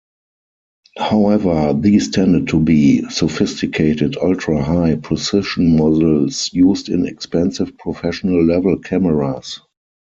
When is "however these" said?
0.97-2.09